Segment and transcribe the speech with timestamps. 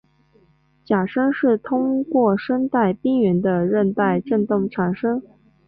[0.83, 5.21] 假声是通过声带边缘的韧带振动产生。